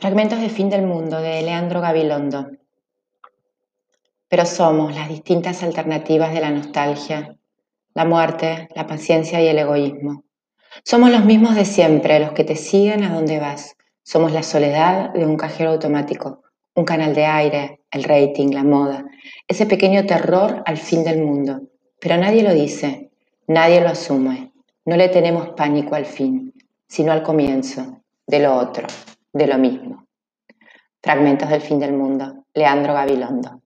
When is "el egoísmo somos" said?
9.48-11.10